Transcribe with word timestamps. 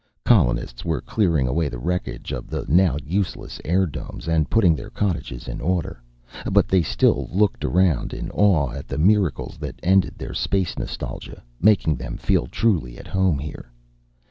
Colonists 0.25 0.83
were 0.83 0.99
clearing 0.99 1.47
away 1.47 1.69
the 1.69 1.77
wreckage 1.77 2.31
of 2.31 2.47
the 2.47 2.65
now 2.67 2.97
useless 3.05 3.61
airdomes, 3.63 4.27
and 4.27 4.49
putting 4.49 4.75
their 4.75 4.89
cottages 4.89 5.47
in 5.47 5.61
order. 5.61 6.01
But 6.51 6.67
they 6.67 6.81
still 6.81 7.29
looked 7.31 7.63
around 7.63 8.11
in 8.11 8.31
awe 8.31 8.71
at 8.71 8.87
the 8.87 8.97
miracles 8.97 9.59
that 9.59 9.79
ended 9.83 10.17
their 10.17 10.33
space 10.33 10.75
nostalgia, 10.79 11.43
making 11.61 11.97
them 11.97 12.17
feel 12.17 12.47
truly 12.47 12.97
at 12.97 13.05
home 13.05 13.37
here. 13.37 13.69